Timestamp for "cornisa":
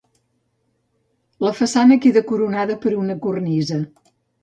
3.29-3.83